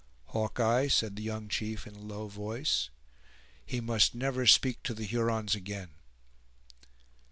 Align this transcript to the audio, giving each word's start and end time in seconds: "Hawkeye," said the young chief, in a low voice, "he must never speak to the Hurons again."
"Hawkeye," 0.29 0.87
said 0.87 1.15
the 1.15 1.21
young 1.21 1.47
chief, 1.47 1.85
in 1.85 1.93
a 1.93 1.99
low 1.99 2.27
voice, 2.27 2.89
"he 3.63 3.79
must 3.79 4.15
never 4.15 4.47
speak 4.47 4.81
to 4.81 4.95
the 4.95 5.05
Hurons 5.05 5.53
again." 5.53 5.91